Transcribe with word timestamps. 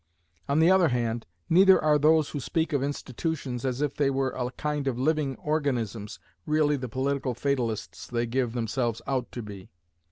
On 0.49 0.59
the 0.59 0.71
other 0.71 0.87
hand, 0.89 1.27
neither 1.47 1.79
are 1.79 1.99
those 1.99 2.29
who 2.31 2.39
speak 2.39 2.73
of 2.73 2.81
institutions 2.81 3.63
as 3.63 3.81
if 3.83 3.93
they 3.95 4.09
were 4.09 4.31
a 4.31 4.49
kind 4.53 4.87
of 4.87 4.97
living 4.97 5.35
organisms 5.35 6.17
really 6.47 6.75
the 6.75 6.89
political 6.89 7.35
fatalists 7.35 8.07
they 8.07 8.25
give 8.25 8.53
themselves 8.53 9.03
out 9.05 9.31
to 9.33 9.43
be. 9.43 9.69